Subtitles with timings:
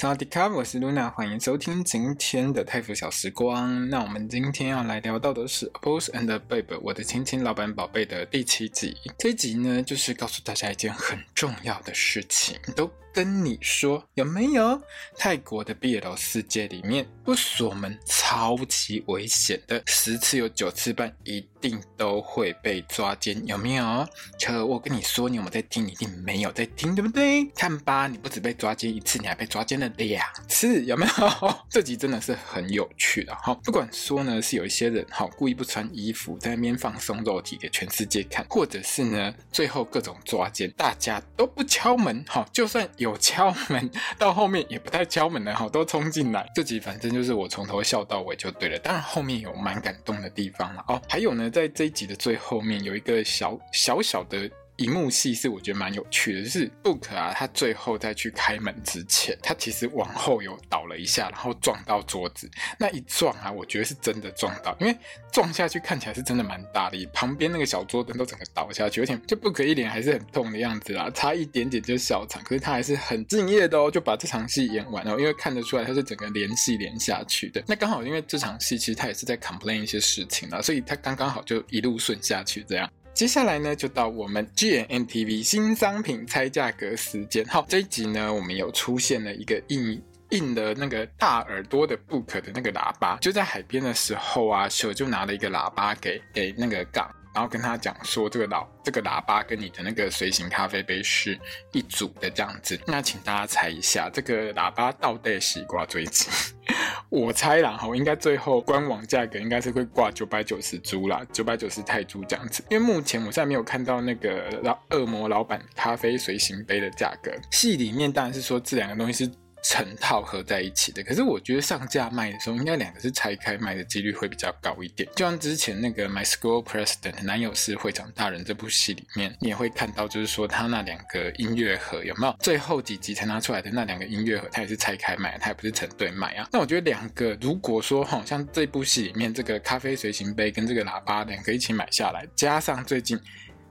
[0.00, 3.86] 大家好，我是露娜欢迎收听今天的泰服小时光。
[3.90, 8.96] 那我们今天要来聊到的是《Boss and Babe》，我的亲亲老板宝贝的第七集。
[9.18, 14.80] 这一集呢，就是告诉大家一件很重要的事情，都跟你说有没有？
[15.18, 24.08] 泰国的 BL 世界里面不锁门超级危险的，十次有九次半一定都会被抓奸，有没有？
[24.42, 25.86] 可我跟你说，你有没有在听？
[25.86, 27.44] 你一定没有在听，对不对？
[27.54, 31.54] 看吧，你不止被抓奸一次，你还被抓奸了两次，有没有？
[31.70, 33.54] 这集真的是很有趣的哈。
[33.64, 42.88] 不管说呢，是有一些人哈故意不穿衣服在那边放松肉体给全世界看，或者是呢最后各种抓奸，大家都不敲门哈，就算。
[42.96, 46.46] 有敲门，到后面也不太敲门了哈，都冲进来。
[46.54, 48.78] 这集反正就是我从头笑到尾就对了。
[48.78, 51.00] 当然后面有蛮感动的地方了哦。
[51.08, 54.50] 还有呢，在这一集的最后面有一个小小小的。
[54.80, 62.50] 一幕戏是我觉得蛮有趣的，就是 Book 啊，他最后在去开门之前，他其实往后有倒了一下，然后撞到桌子。
[62.78, 64.96] 那一撞啊，我觉得是真的撞到，因为
[65.30, 77.62] 撞下去看起来是真的蛮大力，旁边那个小桌灯都整个倒下去，而且就 Book 一脸还是很痛的样子啦，差一点点就笑场，可是他还是很敬业的哦，就把这场戏演完了，因为看得出来他是整个连戏连下去的。
[77.66, 82.90] 那刚好因为这场戏其实他也是在 complain 一些事情啦，所以他刚刚好就一路顺下去这样。
[83.12, 87.44] 接下来呢，就到我们 G N N T V 新商品猜价格时间。
[87.46, 97.10] 好，这一集呢，我们有出现了一个印印的那个大耳朵的 Book 的那个喇叭，就在海边的时候啊，秀就拿了一个喇叭给给那个杠。
[97.34, 101.38] 然后跟他讲说，这个喇这个喇叭跟你的那个随行咖啡杯是
[101.72, 102.78] 一组的这样子。
[102.86, 106.28] 那请大家猜一下，这个喇叭到底是挂最值？
[107.08, 112.62] 我猜啦，哈，应该最后官网价格应该是会挂九百九十铢啦，九百九十泰铢这样子。
[112.70, 117.32] 因为目前我现在没有看到那个老恶魔老板咖啡随行杯的价格。
[117.50, 119.30] 戏里面当然是说这两个东西是。
[119.62, 125.08] 成套合在一起的，可是我觉得上架卖的时候，应该两个是拆开卖的几率会比较高一点。
[125.14, 136.48] 就像之前那个《My School President》男友是会长大人这部戏里面，你也会看到，就是说他那两个音乐盒有没有最后几集才拿出来的那两个音乐盒，它也是拆开卖，它也不是成对卖啊。
[136.52, 143.20] 那我觉得两个如果说好像这部戏里面这个咖啡随行杯跟这个喇叭两个一起买下来，加上最近。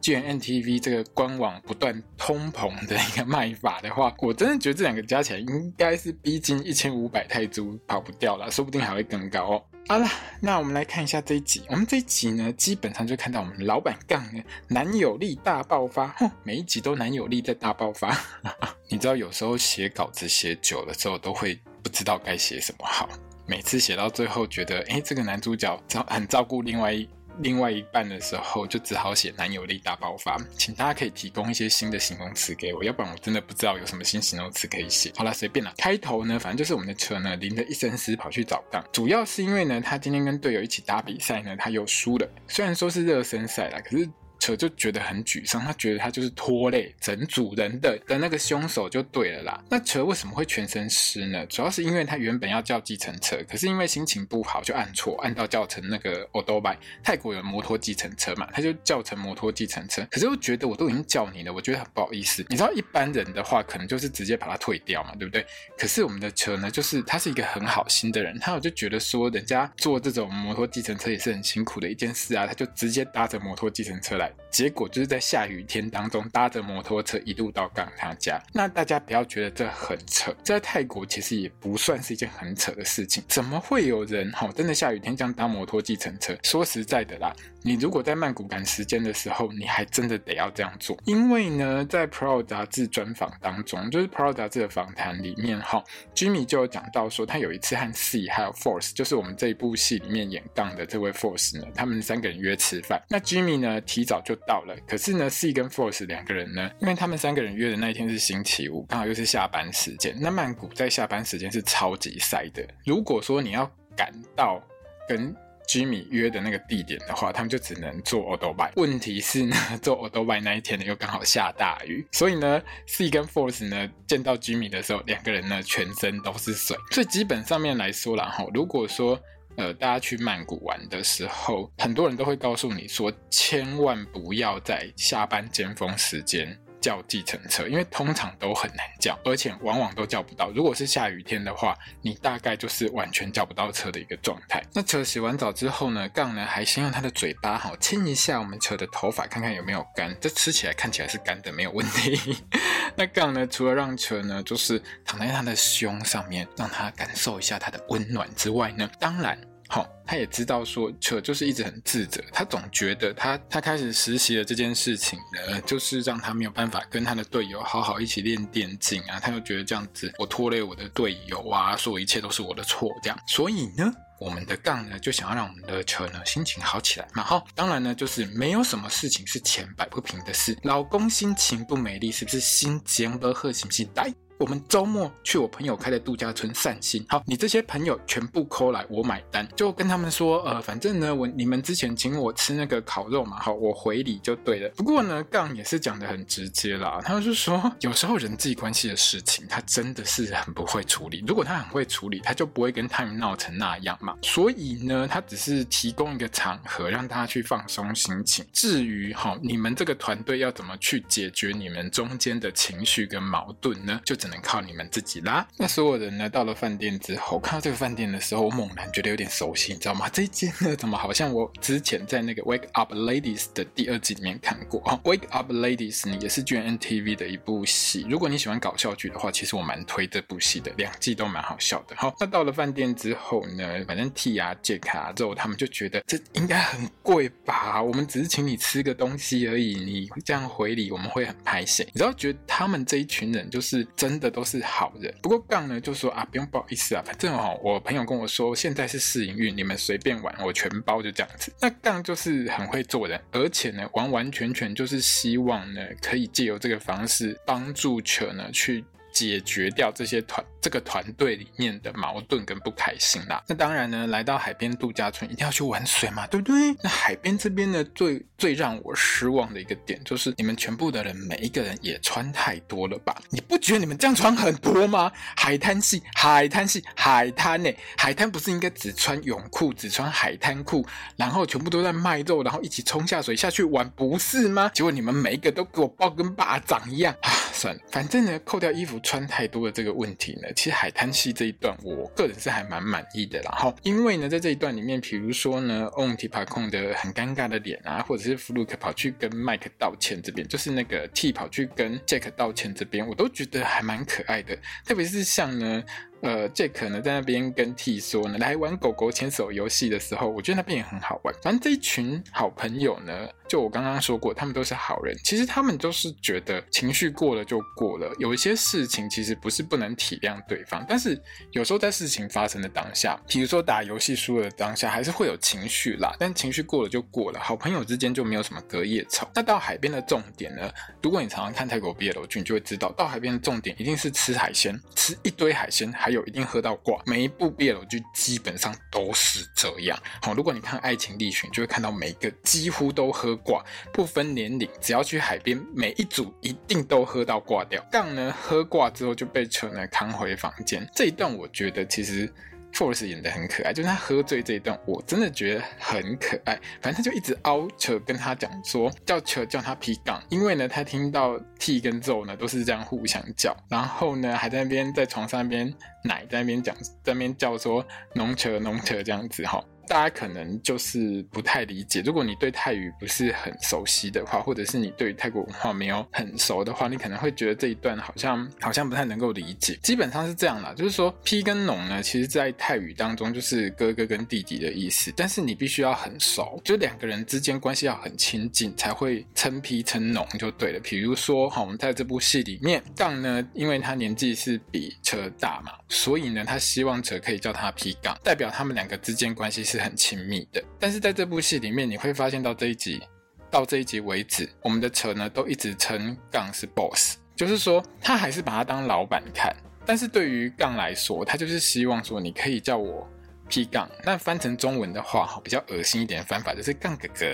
[0.01, 9.63] GMMTV 这个官网不断通膨的一个卖法的话， 我真的觉得这两个加起来应该是逼近一千五百泰铢跑不掉了，说不定还会更高哦。
[9.88, 10.07] 好了，
[10.39, 11.63] 那我们来看一下这一集。
[11.67, 14.23] 我们这一集呢，基本上就看到我们老板杠
[14.67, 18.15] 男友力大爆发，哼，每一集都男友力在大爆发。
[18.88, 23.09] 你知道有时候写稿子写久了之后，都会不知道该写什么好。
[23.47, 27.09] 每次写到最后，觉得哎，这个男主角照很照顾另外一。
[27.39, 30.38] 另外一半的时候，就只好写男友力大爆发。
[30.57, 35.11] 请大家可以提供一些新的形容词给我，要不然我真的不知道有什么新形容词可以写。
[35.16, 35.73] 好了，随便了。
[35.77, 42.29] 开头呢，反正就是我们的车呢，淋着一身湿跑去找杠，主要是因为呢，他今天跟队友一起打比赛呢，他又输了。
[42.47, 44.09] 虽然说是热身赛啦，可是。
[44.39, 49.63] 车就觉得很沮丧，他觉得他就是拖累整组人的的那个凶手就对了啦。
[49.69, 51.45] 那车为什么会全身湿呢？
[51.47, 56.77] 主要是因为他原本要叫计程车，可是因为心情不好就按错，按到叫成那个 Otobai。
[57.03, 60.05] 泰国有摩托计程车嘛，他就叫成摩托计程车。
[60.09, 62.45] 可是我觉得我都已经叫你了，我觉得很不好意思。
[62.50, 65.45] 你知道一般人的话，可能就是直接把它退掉嘛，对不对？
[65.77, 74.28] 可是我们的车呢，就是他是一个很好心的人，他我就觉得说，人家坐这种摩托计程车也是很辛苦的一件事啊，他就直接搭着摩托计程车来。
[74.51, 78.41] 结果就是在下雨天当中搭着摩托车一路到杠他家。
[78.53, 83.23] 那大家不要觉得这很扯，在泰国其实也不算是一件很扯的事情。
[83.28, 86.36] 怎么会有人哈真的下雨天这样搭摩托计程车？
[86.44, 90.98] 说实在的啦，你如果在曼谷赶时间的时候，你还真的得要这样做。
[91.06, 95.83] 因为呢，在 Pro 杂志专访当中，就是 Pro 杂志的访谈里面哈
[96.15, 103.01] ，Jimmy 就有讲到说，他有一次和 C 还有 Force，就是我们这一部戏里面演杠的这位 Force 呢，他们三个人约吃饭。
[103.09, 110.16] 那 Jimmy 呢提早就到了，可是呢，C 跟 Force 两个人呢，因为他们三个人约的那一天是星期五，刚好又是下班时间。
[110.19, 112.66] 那曼谷在下班时间是超级塞的。
[112.86, 114.62] 如果说你要赶到
[115.07, 115.36] 跟
[115.68, 118.71] Jimmy 约的那个地点的话，他们就只能坐 Autobike。
[118.75, 126.75] 问题是呢，坐 Autobike 那一天呢又刚好下大雨，所以呢，C 跟 Force 呢见到 Jimmy 的时候，两个人呢全身都是水。
[126.92, 129.19] 所以基本上面来说啦，哈，如果说
[129.56, 140.49] 呃，大家去曼谷玩的时候，很多人都会告诉你说，千万不要在下班尖峰时间叫计程车，因为通常都很难叫，而且往往都叫不到。
[140.51, 144.63] 如果是下雨天的话，你大概就是完全叫不到车的一个状态。
[144.73, 150.15] 那车洗完澡之后呢，杠呢还先用他的嘴巴好亲一下我们车的头发，看看有没有干。
[150.21, 152.37] 这吃起来看起来是干的，没有问题。
[152.95, 159.39] 那杠呢，除了让车呢就是躺在他的胸上面，让他感受一下他的温暖之外呢，当然。
[159.71, 173.86] 好，他也知道说，车就是一直很自责，他总觉得他他开始实习的这件事情呢，就是让他没有办法跟他的队友好好一起练电竞啊，他又觉得这样子我拖累我的队友啊，说一切都是我的错这样，所以呢，
[174.19, 184.12] 我们的杠呢就想要让我们的车呢心情好起来嘛，好，当然呢就是没有什么事情是钱摆不平的事，老公心情不美丽，是不是心情不好，是不是呆？
[184.39, 187.06] 我们周末去我朋友开的度假村散心。
[187.09, 189.45] 好，你这些朋友全部扣来，我买单。
[189.53, 194.69] 就跟他们说，呃，反正呢，我你们之前请我吃那个烤肉嘛，好，我回礼就对了。
[194.77, 197.01] 不过呢，杠也是讲得很直接啦。
[197.03, 201.21] 他们就说，有时候人际关系的事情，他真的是很不会处理。
[201.27, 204.15] 如果他很会处理，他就不会跟他们闹成那样嘛。
[204.21, 208.45] 所以呢，他只是提供一个场合，让大家去放松心情。
[208.53, 214.00] 至于哈，你们这个团队要怎么去解决你们中间的情绪跟矛盾呢？
[214.06, 215.47] 就只能靠你们自己啦。
[215.57, 220.07] 那所有人呢，到了饭店之后，看到这个饭店的时候，我猛然觉得有点熟悉，你知道吗？
[220.09, 224.81] 这一间呢，怎么好像我之前在那个《Wake Up Ladies》的第二季里面看过？
[225.01, 228.05] 《Wake Up Ladies》呢，也是 G N T V 的一部戏。
[228.09, 231.95] 如果你喜欢搞笑剧的话，其实我蛮推这部戏的，两季都蛮好笑的。
[231.95, 237.81] 好，那到了饭店之后呢，反正 T 啊、Jack 啊之后，他们就觉得这应该很贵吧？
[237.81, 241.83] 我们只是请你吃个东西而已，你这样回礼，我们会很拍谢。
[241.85, 244.60] 你知道，觉得他们这一群人就是真的都是。
[244.69, 251.51] 好人，不过杠呢就说啊，不用不好意思啊，反正哦，我朋友跟我说现在是试营运，你们随便玩，我全包就这样子。
[251.60, 258.83] 那杠就是很会做人，而且呢，完完全全就是希望呢，可以借由这个方式帮助车呢去。
[259.11, 263.44] 解决掉这些团这个团队里面的矛盾跟不开心啦。
[263.47, 266.75] 那当然呢，来到海边度假村一定要去玩水嘛，对不对？
[266.83, 273.15] 那海边这边呢，最最让我失望的一个点就是，你们全部的人每一个人也穿太多了吧？
[273.29, 275.12] 你不觉得你们这样穿很多吗？
[275.35, 277.71] 海滩系，海滩系，海滩呢？
[277.97, 280.85] 海滩不是应该只穿泳裤，只穿海滩裤，
[281.15, 284.69] 然后全部都在卖肉，然后一起冲下水下去玩，不是吗？
[284.73, 287.15] 结果你们每一个都给我抱跟巴掌一样！
[287.59, 288.97] 算，反正呢，扣掉衣服。
[289.01, 293.39] 穿太多的这个问题呢，其实海滩戏这一段，我个人是还蛮满意的。
[293.41, 304.55] 然后，因为呢，在这一段里面，比如说呢，On T 帕控的很尴尬的脸啊，或者是 Fluke 跑去跟 Mike 道歉这边，就是那个 T 跑去跟 Jack 道歉这边，我都觉得还蛮可爱的。
[304.85, 305.83] 特别是像呢。
[306.21, 311.33] 呃，Jack 呢在那边跟 T 说呢，来玩狗狗牵手游戏的时候，我觉得那边也很好玩。
[311.41, 315.18] 反正这一群好朋友呢，就我刚刚说过，他们都是好人。
[315.24, 321.19] 其实他们都是觉得情绪过了就过了，有一些事情其实不是不能体谅对方，但是
[321.51, 326.16] 有时候在事情发生的当下，比如说打游戏输了当下，还是会有情绪啦。
[326.19, 329.28] 但情绪过了就过了，好朋友之间就没有什么隔夜仇。
[329.34, 330.72] 那到海边的重点呢？
[331.01, 339.98] 如果你常常看泰国 BL 剧，你就会知道，到海边的重点一定是吃海鲜，吃一堆海鲜，还有一定喝到挂，每一部毕业楼剧基本上都是这样。
[340.22, 347.84] 好，如果你看《爱情力学》，就会看到每一个几乎都喝挂，不分年龄，只要去海边，每一组一定都喝到挂掉。
[347.91, 350.88] 杠呢，喝挂之后就被车呢扛回房间。
[350.96, 352.31] 这一段我觉得其实。
[352.72, 356.53] Force 演得很可爱，就是他喝醉这一段，我真的觉得很可爱。
[356.79, 369.60] 反正他就一直凹扯跟他讲说，叫扯叫他 P 杠，因为呢，他听到 T 跟 Z 呢都是这样互相叫，然后呢还在那边在床上那边奶在那边讲，在那边叫说农扯农扯这样子哈。
[369.89, 379.79] 大家可能就是不太理解，如果你对泰语不是很熟悉的话，或者是你对泰国文化没有很熟的话，你可能会觉得这一段好像好像不太能够理解。
[379.81, 390.79] 基本上是这样啦，就是说 P 跟农呢，其实在泰语当中就是哥哥跟弟弟的意思，但是你必须要很熟，就两个人之间关系要很亲近，才会称 P 称农就对了。
[390.81, 399.78] 比如说，哈，我们在这部戏里面，杠呢，因为他年纪是比车大嘛，所以呢，他希望车可以叫他 P 杠，代表他们两个之间关系是。
[399.79, 403.01] 很亲密的，但是在这部戏里面，你会发现到这一集
[403.50, 409.55] 到这一集为止，我们的车呢都一直称杠是 boss，就是说他还是把他当老板看。
[409.86, 413.07] 但是对于杠来说，他就是希望说你可以叫我
[413.48, 413.89] P 杠。
[414.03, 417.25] 那翻成中文的话，比较恶心一点的翻法就是杠哥哥。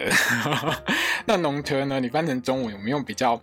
[1.26, 3.42] 那农车呢，你翻成中文有没有比较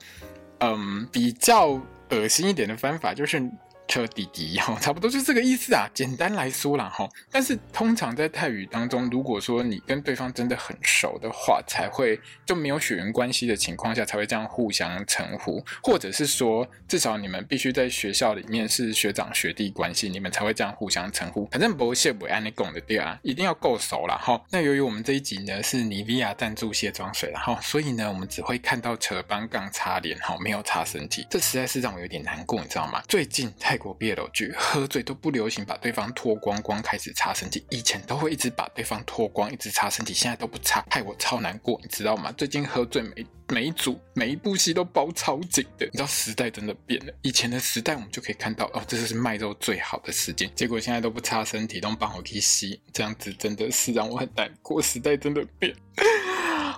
[0.60, 1.78] 嗯比较
[2.10, 3.12] 恶心一点的翻法？
[3.12, 3.38] 就是
[3.88, 5.86] 车弟弟哈，差不多就这个意思啊。
[5.92, 21.46] 简单来说啦哈，但是通常在泰语当中，如果说你跟对方真的很熟的话，才会就没有血缘关系的情况下，才会这样互相称呼，或者是说至少你们必须在学校里面是学长学弟关系，你们才会这样互相称呼。
[21.50, 24.42] 反正不会谢不按你拱的对啊，一定要够熟了哈。
[24.50, 33.02] 那由于我们这一集呢是尼维亚赞助卸妆水了哈，所以呢我们只会看到扯帮杠擦脸哈，没有擦身体，这实在是让我有点难过，你知道吗？
[33.06, 33.78] 最近泰。
[33.82, 42.30] 国 BL 剧喝醉都不流行把对方脱光光开始擦身体，以前都会一直把对方脱光一直擦身体，现在都不擦，害我超难过，你知道吗？
[42.32, 55.74] 最近喝醉每每一组每一部戏都包超紧的，你知道时代真的变了，以前的时代我们就可以看到哦，这就是卖肉最好的时间，结果现在都不擦身体，都帮我去洗，这样子真的是让我很难过，时代真的变。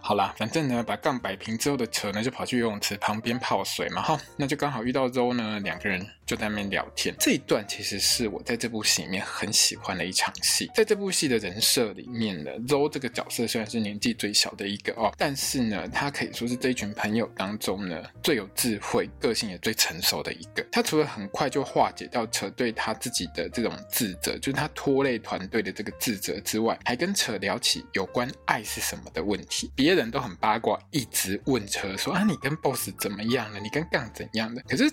[0.02, 7.14] 好啦，反正呢，把杠摆平之后的扯呢，就跑去游泳池旁边泡水嘛，哈，那就刚好遇到周呢，两个人就在那边聊天。
[7.18, 10.68] 这一段其实是我在这部戏里面很喜欢的一场戏。
[10.74, 20.66] 在这部戏的人设里面呢，周这个角色虽然是年纪最小的一个哦，但是呢，他可以说是这一群朋友当中呢最有智慧、个性也最成熟的一个。
[20.72, 29.70] 他除了很快就化解掉扯对他自己的这种自责，就是他拖累团队的这个自责之外，还跟扯聊起有关爱是什么的问题。
[29.76, 33.60] 别人都很八卦，一直问车说啊，你跟 boss 怎么样了？
[33.60, 34.62] 你跟杠怎样的？
[34.62, 34.90] 可是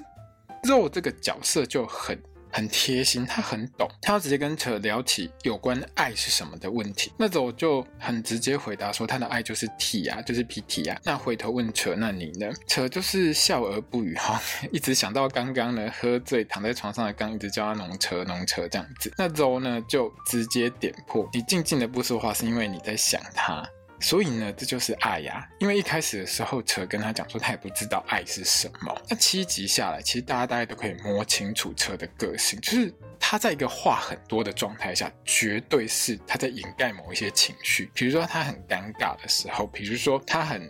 [0.63, 2.17] 肉这个角色就很
[2.53, 7.11] 很贴心，他很懂，他直接跟车聊起有关爱是什么的问题。
[7.17, 10.99] 那种就很直接回答说，他的爱就是 T 啊，就是 PT 啊。
[11.03, 12.51] 那回头问车，那你呢？
[12.67, 14.41] 车就是笑而不语哈，
[14.71, 19.11] 一直想到刚刚呢喝醉躺在床上的刚，一直叫他农车农车这样子。
[19.17, 23.65] 那肉呢就直接点破，你静静的不说话，是因为你在想他。
[24.01, 25.47] 所以呢，这就是爱呀。
[25.59, 29.01] 因为一开始的时候，车跟他讲说，他也不知道爱是什么。
[29.07, 37.89] 那七集下来，其实大家大概都可以摸清楚车的个性，就是他在一个话很多的状态下，绝对是他在掩盖某一些情绪。
[37.93, 40.61] 比如说他很尴尬的时候，比如说他很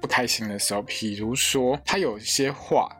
[0.00, 2.90] 不开心的时候，比如说他有些话。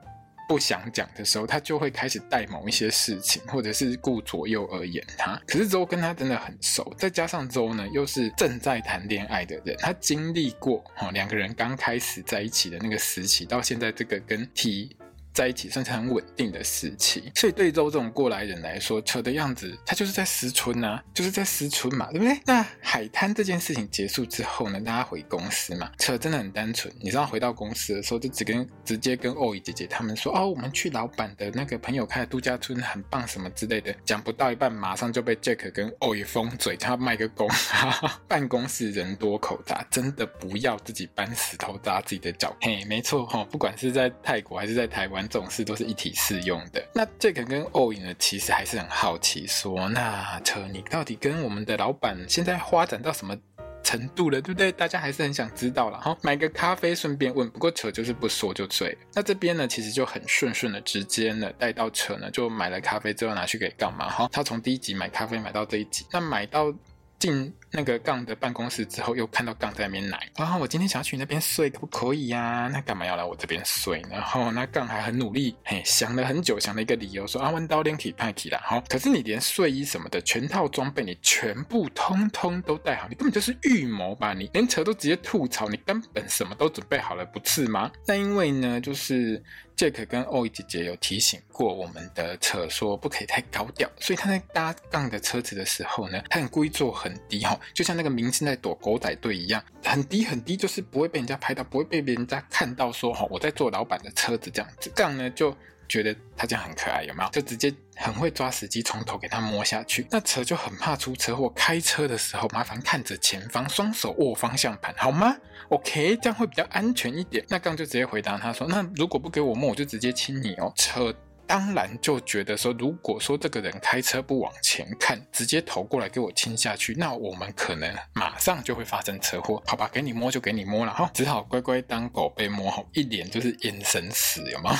[0.50, 5.40] 不想讲的时候，他就会开始带某一些事情，或者是顾左右而言他。
[5.46, 14.96] 可是周跟他真的很熟，再加上周呢又是正在谈恋爱的人，他经历过哦两个人刚开始在一起的那个时期，到现在这个跟 T。
[15.32, 22.40] 在一起算是很稳定的时期，所以对周这种过来人来说，扯的样子他就是在思春啊，就是在思春嘛，对不对？
[22.44, 26.92] 那海滩这件事情结束之后呢，大家回公司嘛，扯真的很单纯。
[27.00, 33.94] 你知道回到公司的时候，就只跟直接跟欧姨姐姐他们说，哦，我们去老板的那个朋友开的度假村，很棒什么之类的。
[34.04, 37.48] 讲不到一半，马上就被 Jack 跟欧姨封嘴，他卖个关。
[38.26, 42.54] 办公室人多口杂，真的不要自己搬石头砸自己的脚。
[42.60, 45.19] 嘿，没错哈，不管是在泰国还是在台湾。
[45.28, 46.82] 这种事都是一体适用的。
[46.94, 53.36] 那这个跟欧影呢，其实还是很好奇说，那车你到底跟我们的老板现在发展到什么
[53.82, 54.70] 程度了，对不对？
[54.70, 56.16] 大家还是很想知道了哈。
[56.22, 58.96] 买个咖啡顺便问，不过车就是不说就醉。
[59.14, 64.28] 那这边呢，其实就很顺顺的直接呢带到车呢，就买了咖啡之后拿去给干嘛哈？
[64.32, 66.74] 他从第一集买咖啡买到这一集，那买到。
[67.20, 70.28] 进那个杠的办公室之后，又看到杠在那边奶。
[70.36, 72.68] 然后我今天想要去你那边睡，可不可以呀、啊？
[72.68, 74.02] 那干嘛要来我这边睡？
[74.10, 78.60] 然后那杠还很努力，嘿，想了很久，想了一个理由，说啊，弯刀连体派体啦。
[78.64, 84.34] 好，可是你连睡衣什么的全套装备，你全部通通都带好，你根本就是预谋吧？
[84.34, 87.90] 你连车都直接吐槽，你根本什么都准备好了，不是吗？
[88.06, 89.42] 那因为呢，就是。
[89.76, 104.92] 杰克跟欧伊姐姐有提醒过我们的车说不可以太高调，所以他在搭杠的车子的时候呢，他很故意坐很低哈，就像那个明星在躲狗仔队一样，很低很低，就是不会被人家拍到，不会被别人家看到说哈我在坐老板的车子这样子。
[104.94, 105.56] 这样呢就
[105.88, 107.30] 觉得他这样很可爱，有没有？
[107.30, 107.74] 就直接。
[108.02, 110.06] 很会抓时机，从头给他摸下去。
[110.10, 115.36] 那车就很怕出车祸，开车的时候麻烦看着前方，双手握方向盘，好吗
[115.68, 117.44] ？OK，这样会比较安全一点。
[117.50, 121.14] 那刚就直接回答他说：“那如果不给我摸，我就直接亲你哦。”车
[121.50, 129.60] 当然就觉得说，如果说这个人开车不往前看，直接头过来给我亲下去，那我们可能马上就会发生车祸。
[129.66, 134.78] 好吧，给你摸就给你摸了哈，只好乖乖当狗被摸，好一脸就是眼神死，有吗？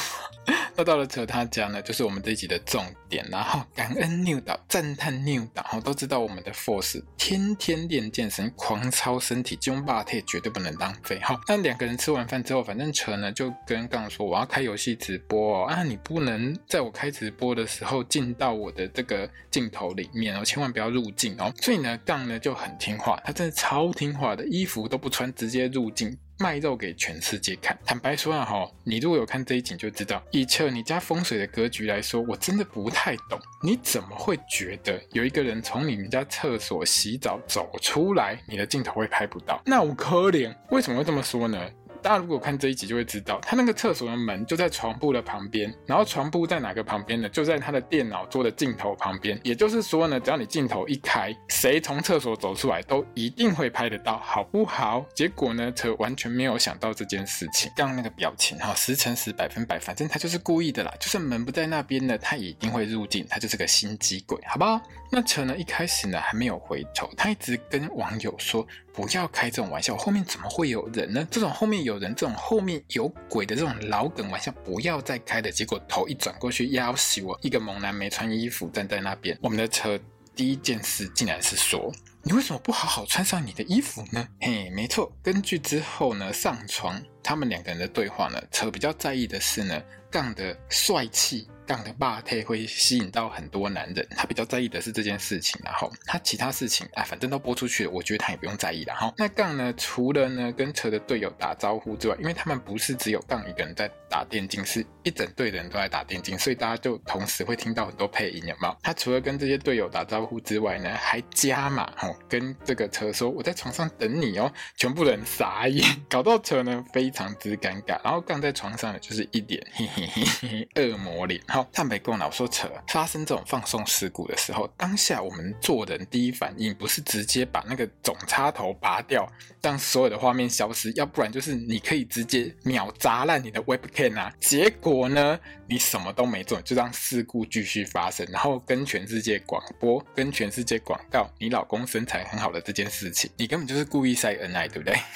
[0.80, 11.20] 那到了车他家呢，就是我们这一集的重点，然后感恩 New 导，赞叹 New 导，然后都知道我们的 Force 天天练健身，狂操身体，金霸铁绝对不能浪费。
[11.20, 21.52] 好，那两个人吃完饭之后，反正车呢就跟杠说，我要开游戏直播哦，啊，你不能在我开直播的时候进到我的这个镜头里面哦，千万不要入镜哦。
[21.60, 26.16] 所以呢，杠呢就很听话，他真的超听话的，衣服都不穿，直接入镜。
[26.40, 27.78] 卖肉给全世界看。
[27.84, 33.38] 坦白说啊，哈，你如果有看这一集就知道，以测你家风水的格局来说，我真的不太懂。
[33.62, 39.60] 你怎么会觉得有一个人从你们家厕所洗澡走出来，你的镜头会拍不到？
[39.66, 41.70] 那我可怜，为什么会这么说呢？
[42.02, 47.28] 大家如果看这一集就会知道，他那个厕所的门就在床铺的旁边，然后床铺在哪个旁边呢？
[47.28, 49.38] 就在他的电脑桌的镜头旁边。
[49.42, 55.04] 也就是说呢，只要你镜头一开，谁从厕所走出来都一定会拍得到，好不好？
[55.14, 57.70] 结果呢，车完全没有想到这件事情。
[57.76, 60.92] 刚那个表情哈，十乘十百分百，反正他就是故意的啦。
[60.98, 64.80] 就算门不在那边呢，他一定会入镜，他就是个心机鬼，好不好？
[65.12, 68.66] 那车呢，一开始呢还没有回头，他一直跟网友说。
[68.92, 71.26] 不要开这种玩笑，后面怎么会有人呢？
[71.30, 75.50] 这种后面有人，这种后面有鬼的这种老梗玩笑，不要再开的。
[75.50, 77.38] 结果头一转过去，要死我！
[77.42, 79.38] 一个猛男没穿衣服站在那边。
[79.40, 79.98] 我们的车
[80.34, 81.92] 第一件事竟然是说
[82.22, 85.12] ：“你为什么不好好穿上你的衣服呢？”嘿，没错。
[85.22, 91.48] 根据之后呢上床，他们两个人的对话呢，车比较在意的是呢，杠的帅气。
[91.70, 99.14] 杠的霸体会吸引到很多男人，他比较在意的是这件事情，然后他其他事情啊，反正都播出去了，我觉得他也不用在意了哈。
[99.16, 108.76] 那杠呢，除了呢跟车的队友打招呼之外，因为他们不是只有杠一个人在打电竞，是一整队的人都在打电竞，所以大家就同时会听到很多配音，有没有？
[108.82, 121.59] 他除了跟这些队友打招呼之外呢，还加码哈，跟这个车说我在床上等你哦，全部人傻眼， 搞到车呢非常之尴尬，然后杠在床上呢就是一脸 嘿嘿嘿嘿恶魔脸哈。
[121.72, 129.26] 他没跟我老说扯，发生这种放送事故的时候，当下我们做人第一反应不是直接把那个总插头拔掉，
[129.62, 134.32] 让所有的画面消失，要不然就是你可以直接秒砸烂你的 webcam 啊。
[134.40, 135.38] 结果呢，
[135.70, 144.98] 你什么都没做，就让事故继续发生，然后跟全世界广播，跟全世界广告你老公身材很好的这件事情，你根本就是故意晒恩爱，对不对？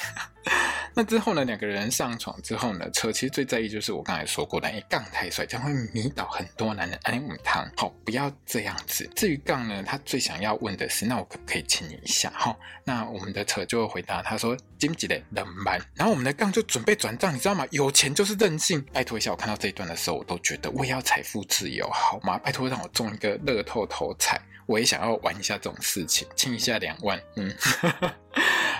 [0.96, 6.96] 那之后呢，两个人上床之后呢，车其实最在意就是我刚才说过的，哎，杠太帅，将会迷倒很多男人。
[7.02, 9.10] 哎，我们谈，好，不要这样子。
[9.16, 12.30] 至于杠呢，他最想要问的是，那我可不可以亲你一下？
[12.30, 15.80] 哈，那我们的车就会回答他说，经济的冷门。
[15.94, 17.66] 然后我们的杠就准备转账，你知道吗？
[17.72, 18.80] 有钱就是任性。
[18.92, 22.38] 拜托一下，我看到这一段的时候，我都觉得我也要财富自由，好吗？
[22.38, 27.54] 拜托让我中一个乐透头彩，我也想要玩一下这种事情，亲一下两万，嗯。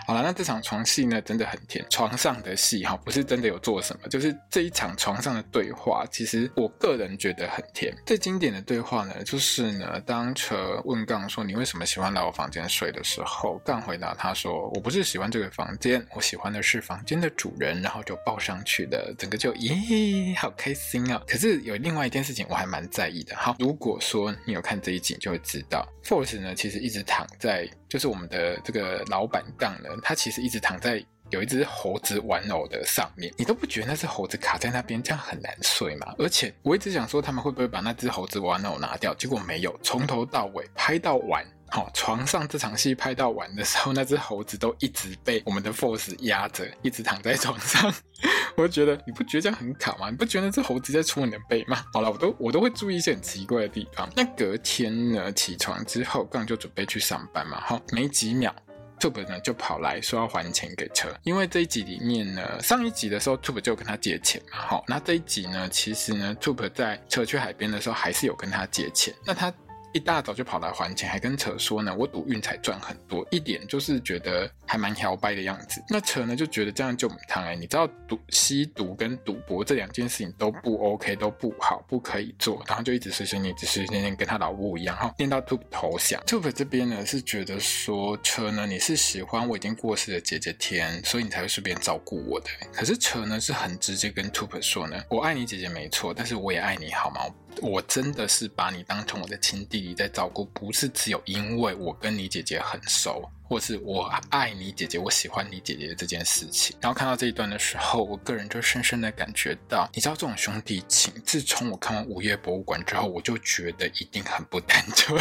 [0.07, 1.83] 好了，那这场床戏呢，真的很甜。
[1.89, 7.97] 床上的戏哈，不是真的有做什么，就是这一场床上的对话，其实我个人觉得很甜。
[8.05, 21.23] 最经典的对话呢，就是呢，当车问杠说你为什么喜欢来我房间睡的时候，杠回答他说我不是喜欢这个房间，我喜欢的是房间的主人，然后就抱上去了，整个就咦，好开心啊！
[21.27, 25.74] 可是有另外一件事情我还蛮在意的哈，如果说你有看这一集，就会知道
[26.05, 27.67] Force 呢其实一直躺在。
[27.89, 36.13] 就是我们的这个老板杠呢，他其实一直躺在有一只猴子玩偶的上面，你都不觉得那只猴子卡在那边，这样很难睡吗？
[36.19, 47.93] 而且我一直想说他们会不会把那只猴子玩偶拿掉，结果没有，从头到尾拍到完，好，床上这场戏拍到完的时候，那只猴子都一直被我们的 Force 压着，一直躺在床上。
[48.55, 50.09] 我就觉得你不觉得这样很卡吗？
[50.09, 51.85] 你不觉得这猴子在戳你的背吗？
[51.93, 54.09] 好了，我都我都会注意一些很奇怪的地方。
[54.15, 57.61] 那隔天呢，起床之后，杠就准备去上班嘛。
[57.61, 58.55] 好，没几秒
[59.01, 64.59] ，Tube 呢就跑来说要还钱给车，因为这一集里面呢，上一集的时候 Tube 就跟他借钱嘛。
[64.59, 69.13] 好，那这一集呢，其实呢，Tube 在车去海边的时候还是有跟他借钱。
[69.27, 69.53] 那他。
[69.95, 75.81] 一大早就跑来还钱，还跟车说呢，我赌运彩赚很多，一点就是觉得还蛮摇摆的样子。
[75.89, 82.61] 那车呢就觉得这样就很烫哎，你知道赌吸毒跟赌博这两件事情都不 OK，都不好，不可以做。
[82.67, 86.21] 然后就一直碎碎念，只是念念跟他老母一样哈，念到 Tube 投降。
[86.27, 92.49] t u b 这边呢是觉得说车呢你是喜欢我已经过世的姐姐天，所以你才会顺便照顾我的。
[92.73, 97.21] 可是车呢是很直接跟 t u b 说呢，我爱你姐姐没错，但是我也爱你好吗？
[97.61, 106.77] 我真的是把你当成我的亲弟弟在照顾，不是只有因为我跟你姐姐很熟，或是我爱你姐姐，我喜欢你姐姐这件事情。
[106.81, 115.19] 然后看到这一段的时候，我个人就深深的感觉到，你知道这种兄弟情，自从我看完《午夜博物馆》之后，我就觉得一定很不单纯。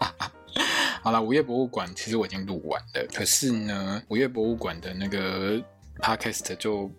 [1.02, 5.62] 好了，《午夜博物馆》其实我已经录完了，可是呢，《午夜博物馆》的那个
[6.00, 6.90] podcast 就。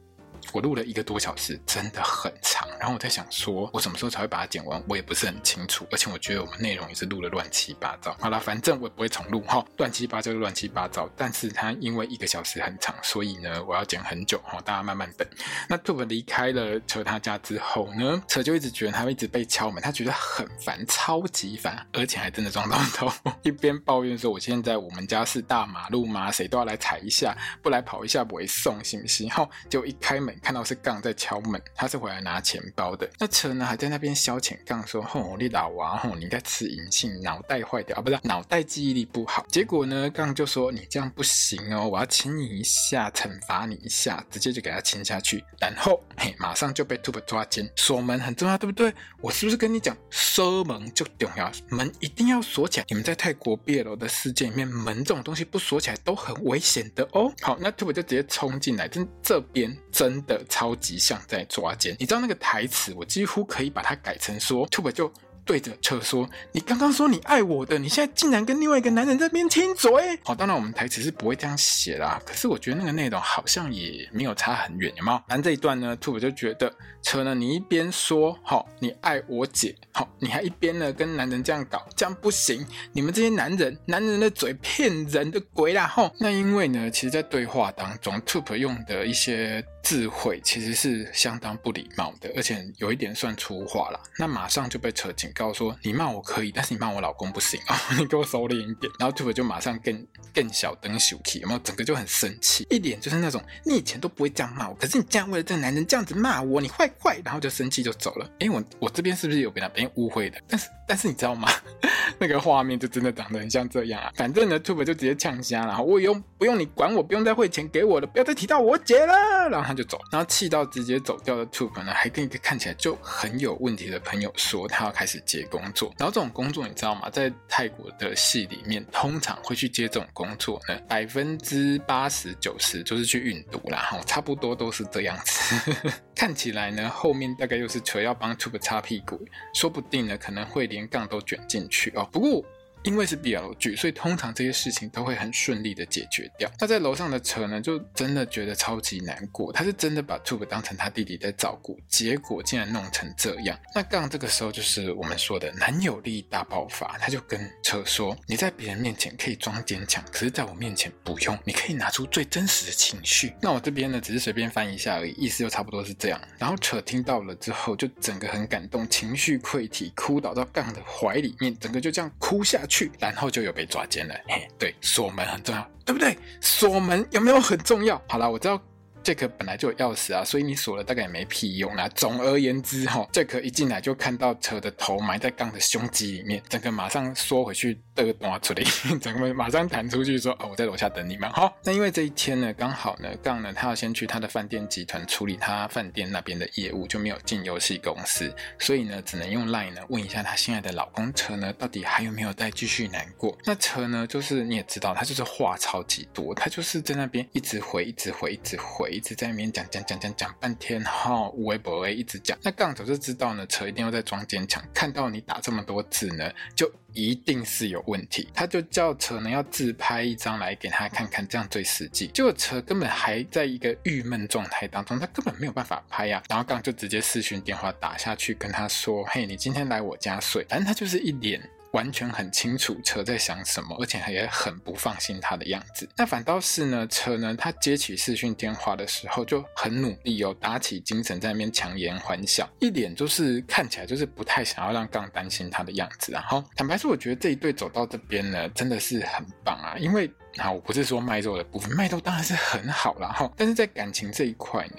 [0.54, 2.68] 我录了一个多小时，真的很长。
[2.80, 4.82] 然后我在想说，我什么时候才会把它剪完？
[4.88, 5.86] 我也不是很清楚。
[5.92, 8.16] 而且我觉得我们内容也是录的乱七八糟。
[8.20, 11.10] 好了，反正我也不会重录哈，乱七八糟就乱七八糟。
[11.16, 15.28] 但是它因为一个小时很长，所以呢，我要剪很久哈，大家慢慢等。
[15.68, 23.12] 那 Tube 离开了车他家之后呢，车就一直觉得他一直被敲门，他觉得很烦，超级烦，而且还真的撞到头，
[23.44, 26.32] 一边抱怨说：“我现在我们家是大马路吗？
[26.32, 33.10] 谁都要来踩一下，不来跑一下不会送，行不行？” 后就一开门看到是杠在敲门，他是回来拿钱包的。
[33.20, 47.70] 那车呢还在那边消遣杠说：“吼，你老娃吼，你应该吃银杏，脑袋坏掉啊，不是脑袋记忆力不好。”结果呢，杠就说：“你这样不行哦，我要亲你一下，惩罚你一下，直接就给他亲下去。”然后嘿，马上就被 Tube 抓奸。
[47.76, 48.94] 锁门很重要，对不对？
[49.22, 52.86] 我是不是跟你讲，锁门就重要，门一定要锁起来。
[52.90, 57.32] 你们在泰国 BL 的世界里面，门这种东西不锁起来都很危险的哦。
[57.42, 61.96] 好，那 Tube 就直接冲进来，真这边真的超级像在抓奸。
[62.00, 65.12] 你知道那个台词，我几乎可以把它改成说，Tube 就。
[65.48, 69.90] 对着车说：“你刚刚说你爱我的，你现在竟然跟另外一个男人在边亲嘴。”
[70.24, 72.22] 好，当然我们台词是不会这样写啦。
[72.26, 75.18] 可是我觉得那个内容好像也没有差很远，有没有？
[75.28, 82.66] 反正这一段呢，Tube 就觉得车呢，你一边说好你爱我姐，好，你还一边呢跟男人这样搞，这样不行。
[82.92, 85.88] 你们这些男人，男人的嘴骗人的鬼啦！
[85.88, 89.64] 吼，那因为呢，其实，在对话当中，Tube 用的一些。
[89.84, 93.98] 智慧其实是相当不礼貌的，而且有一点算粗话了。
[94.18, 97.80] 那马上就被车警告说：“你骂我可以，但是你骂我老公不行啊！
[97.98, 101.60] 你给我收敛一点。”然后 Tube 就马上更更小灯小气，有没有？
[101.60, 108.30] 整个就很生气，一脸就是那种你以前都不会这样骂我，可是你竟然为了这个男人这样子骂我，你坏坏，然后就生气就走了。
[108.40, 110.40] 哎，我我这边是不是有被他被误会的？
[110.48, 111.50] 但是但是你知道吗？
[112.20, 114.12] 那个画面就真的长得很像这样啊。
[114.16, 119.14] 反正呢，Tube 就直接呛瞎了，我用不用你管我，不用再汇钱给我了，不要再提到我姐了。
[119.50, 120.00] 然后他就走。
[120.12, 125.94] 然后气到直接走掉的 Tube 呢，还跟一个看起来就很有问题的朋友说，他要开始接工作。
[126.00, 127.10] 然后这种工作你知道吗？
[127.12, 135.92] 在泰国的戏里面，通常会去接这种工作呢，百分之八十九十就是去运毒啦，哈，差不多都是这样子。
[136.18, 142.10] 看起来呢，后面大概又是锤要帮 Tube 擦屁股，说不定呢，可能会连杠都卷进去哦。
[142.12, 142.44] 不过。
[142.84, 146.50] 因为是 BL 剧，所以通常这些事情都会很顺利的解决掉。
[146.60, 149.52] 那在楼上的车呢，就真的觉得超级难过。
[149.52, 153.58] 他是真的把 Tube 当成他弟弟在照顾，结果竟然弄成这样。
[153.76, 166.22] 那杠这个时候就是我们说的男友力大爆发，他就跟车说：“你在别人面前可以装坚强，可是在我面前不用，你可以拿出最真实的情绪。”那我这边呢，只是随便翻一下而已，意思就差不多是这样。
[166.38, 172.92] 然后车听到了之后，就整个很感动，情绪溃堤，哭倒到杠的怀里面，整个就这样哭下去。
[173.00, 174.16] 然后就有被抓奸了。
[174.28, 176.18] 嘿，对，锁门很重要，对不对？
[176.42, 178.02] 锁门有没有很重要？
[178.08, 178.62] 好了，我知道。
[179.08, 181.88] 杰克本来就有钥匙啊，所以你锁了大概也没屁用啦。
[181.96, 188.62] 总而言之，哈，杰克一进来就看到车的头埋在杠的胸肌里面，整个马上缩回去，的拿出来，
[189.00, 203.38] 整个马上弹出去说：“哦，我在楼下等你们。”好，那因为这一天呢，刚好呢，杠呢，他要先去他的饭店集团处理他饭店那边的业务，就没有进游戏公司，所以呢，只能用 Line 呢问一下他心爱的老公车呢，到底还有没有再继续难过？
[203.46, 208.97] 那车呢，就是你也知道，他就是话超级多，他就是在那边一直回，一直回，一直回。
[208.98, 212.36] 一直在那边讲讲讲讲讲半天，哈，无微不微一直讲。
[212.42, 214.64] 那杠早就知道呢，车一定要在装坚强。
[214.74, 218.28] 看到你打这么多字呢，就一定是有问题。
[218.34, 222.08] 他就叫车呢要自拍一张来给他看看，这样最实际。
[222.08, 226.24] 结果车根本还在一个郁闷状态当中，他根本没有办法拍呀、啊。
[226.30, 231.40] 然后杠就直接视讯电话打下去跟他说：“嘿，你今天来我家睡。”反正他就是一脸。
[231.72, 235.88] 完全很清楚车在想什么，而且也很不放心他的样子。
[235.98, 246.12] 那反倒是呢，车呢，他接起视讯电话的时候就很努力哦，打起精神在那边强颜欢笑，一脸就是看起来就是不太想要让杠担心他的样子。
[246.12, 249.76] 然后坦白说，我觉得这一对走到这边呢，真的是很棒啊。
[249.78, 254.78] 因为啊，我不是说卖肉的部分，卖肉当然是很好啦，哈，但是在感情这一块呢。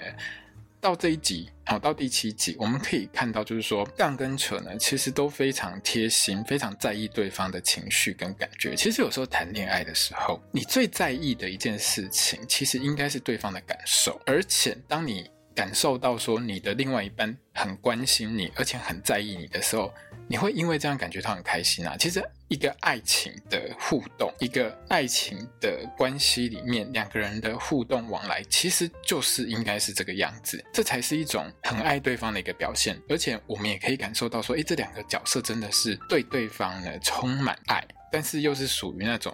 [0.81, 8.75] 到这一集，好，到第七集，我们可以看到，就是说，杠跟扯呢，其实都非常贴心，非常在意对方的情绪跟感觉。
[8.75, 14.19] 其实有时候谈恋爱的时候，你最在意的一件事情，其实应该是对方的感受。
[14.25, 19.93] 而且，当你感受到说你的另外一半很关心你，而且很在意你的时候，
[20.25, 21.97] 你会因为这样感觉到很开心啊。
[21.99, 22.23] 其实。
[22.49, 32.99] 一个爱情的互动，一个爱情的关系里面，两个人的互动往来，其实就是应该是这个样子，这才是一种很爱对方的一个表现。
[33.07, 39.31] 而且我们也可以感受到说，诶，这两个角色真的是对对方呢充满爱，但是又是属于那种。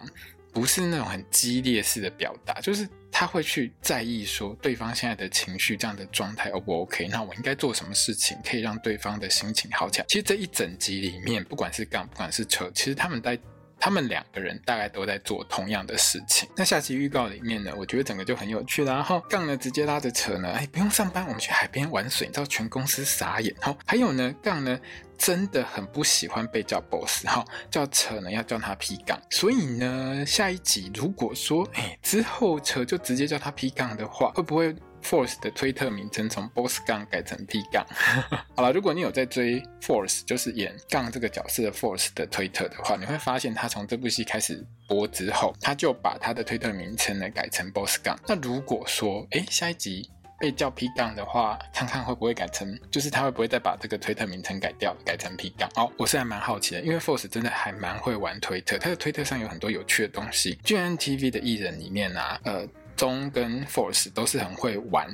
[0.56, 7.10] 不是那种很激烈式的表达，就是他会去在意说对方现在的情绪这样的状态 O 不 OK？
[7.10, 10.06] 那我应该做什么事情可以让对方的心情好起来？
[10.08, 13.38] 其实这一整集里面，不管是杠，不管是扯，其实他们在。
[13.80, 16.50] 他们两个人大概都在做同样的事情。
[16.56, 18.94] 那下期预告里面呢，我觉得整个就很有趣了。
[18.94, 23.54] 然后杠呢直接拉着扯呢，哎，不用上班，我们去海边玩水，你知道全公司傻眼。
[23.62, 24.80] 然后还有呢，杠呢
[25.18, 29.20] 真的很不喜欢被叫 boss，哈，叫扯呢要叫他 P 杠。
[29.30, 34.76] 所以呢，下一集如果说哎之后扯就直接叫他 P 杠的话，会不会
[35.08, 37.86] ？Force 的推特名称从 Boss 杠改成 P 杠。
[38.58, 48.20] 好了，如果你有在追 Force，就是演杠这个角色的 Force 的推特的话，你会发现他从这部戏开始播之后，他就把他的推特名称呢改成 Boss 杠。
[48.28, 55.70] 那如果说，哎，下一集被叫 P 杠的话，看看会不会改成，就是他会不会再把这个推特名称改掉，改成 P 杠？
[55.76, 60.58] 哦，我是还蛮好奇的，因为 Force 真的还蛮会玩推特，他的推特上有很多有趣的东西。
[60.66, 62.68] GMMTV 的艺人里面啊，呃。
[62.96, 65.08] 中跟 Force 都是很会玩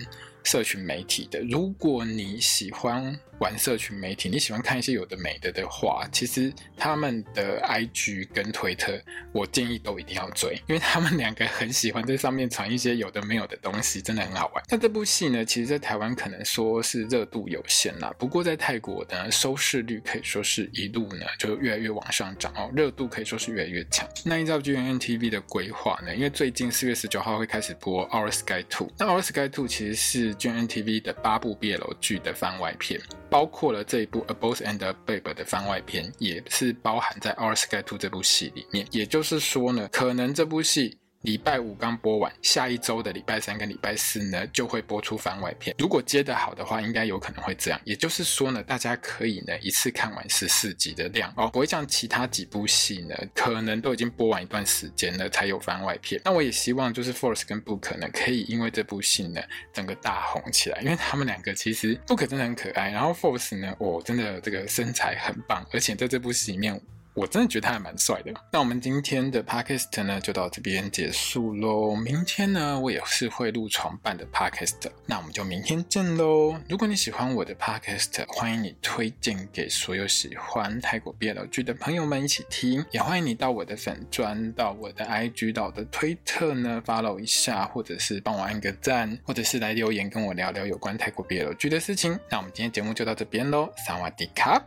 [0.43, 1.41] 社群媒体的。
[1.41, 9.01] 如果你喜欢，玩社群媒体，你喜欢看一些有的没的的话，其实他们的 IG 跟推特，
[9.33, 14.63] 我建议都一定要追，因为他们两个很喜欢在上面传一些有的没有的东西，真的很好玩。
[14.69, 24.07] 那这部戏呢，其实在台湾可能说是热度有限啦，不过在泰国的收视率可以说是一路呢就越来越往上涨哦，热度可以说是越来越强。
[24.23, 33.01] 那依照 GNTV 的规划呢，因为最近四月十九号会开始播《Our Sky Two》，那《Our Sky Two》其实是 GNTV 的八部 BL 剧的番外篇。
[33.31, 38.85] 包括了这一部《A Boss and a Babe》的番外篇，也是包含在《Our Sky Two》这部戏里面。
[38.91, 40.97] 也就是说呢，可能这部戏。
[41.21, 45.75] 礼拜五刚播完，下一周的礼拜三跟礼拜四呢，就会播出番外篇。
[45.77, 47.79] 如果接得好的话，应该有可能会这样。
[47.83, 56.19] 也就是说呢，大家可以呢一次看完十四集的量哦，不会像其他几部戏呢，可能都已经播完一段时间了才有番外篇。
[56.25, 59.39] 那我也希望就是 Force 跟 Book 呢，可以因为这部戏呢，
[59.71, 66.81] 整个大红起来，因为他们两个其实 Book 真的很可爱，然后 Force 呢，哦，真的这个身材很棒，而且在这部戏里面。
[67.13, 68.33] 我真的觉得他还蛮帅的。
[68.51, 71.95] 那我们今天的 podcast 呢，就到这边结束喽。
[71.95, 74.89] 明天呢，我也是会录床伴的 podcast。
[75.05, 76.55] 那我们就明天见喽。
[76.69, 82.83] 如果你喜欢我的 podcast，欢迎你推荐给所有喜欢泰国 BL 剧的朋友们一起听。
[82.91, 92.17] 也欢迎你到我的粉专、到我的 IG、到我的推特呢 follow 一下，或者是帮我按个赞，或者是来留言跟我聊聊有关泰国 BL 剧的事情。
[92.29, 94.61] 那我们今天节目就到这边喽，萨瓦迪卡。